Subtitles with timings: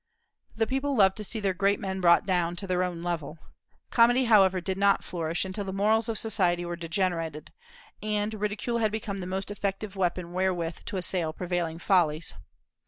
[0.55, 3.37] The people loved to see their great men brought down to their own level.
[3.91, 7.51] Comedy, however, did not flourish until the morals of society were degenerated,
[8.01, 12.33] and ridicule had become the most effective weapon wherewith to assail prevailing follies.